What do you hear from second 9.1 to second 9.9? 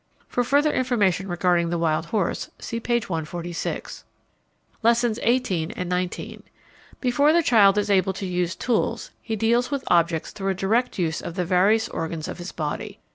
he deals with